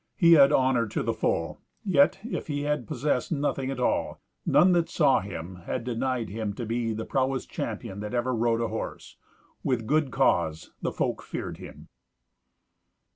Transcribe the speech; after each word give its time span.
He 0.15 0.33
had 0.33 0.51
honour 0.51 0.87
to 0.87 1.03
the 1.03 1.13
full; 1.13 1.61
yet, 1.85 2.19
if 2.23 2.47
he 2.47 2.63
had 2.63 2.87
possessed 2.87 3.31
nothing 3.31 3.69
at 3.69 3.79
all, 3.79 4.19
none 4.47 4.71
that 4.71 4.89
saw 4.89 5.19
him 5.19 5.57
had 5.67 5.83
denied 5.83 6.27
him 6.27 6.53
to 6.53 6.65
be 6.65 6.91
the 6.91 7.05
prowest 7.05 7.51
champion 7.51 7.99
that 7.99 8.15
ever 8.15 8.33
rode 8.33 8.61
a 8.61 8.67
horse. 8.69 9.17
With 9.63 9.85
good 9.85 10.09
cause 10.09 10.71
the 10.81 10.91
folk 10.91 11.21
feared 11.21 11.57
him. 11.57 11.89